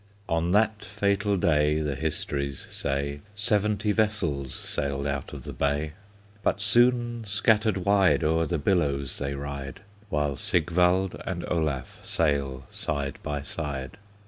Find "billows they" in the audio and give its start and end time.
8.57-9.35